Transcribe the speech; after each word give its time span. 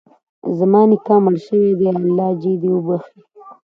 زما 0.57 0.81
نیکه 0.89 1.15
مړ 1.23 1.35
شوی 1.45 1.71
ده، 1.79 1.87
الله 1.97 2.29
ج 2.41 2.43
د 2.61 2.63
وبښي 2.73 3.21